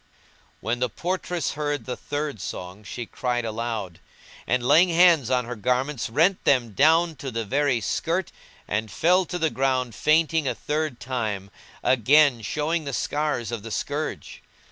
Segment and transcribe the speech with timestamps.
[0.61, 3.99] When the portress heard the third song she cried aloud;
[4.47, 8.31] and, laying hands on her garments, rent them down to the very skirt
[8.67, 11.51] and fell to the ground fainting a third time,
[11.83, 14.41] again showing the scars of the scourge.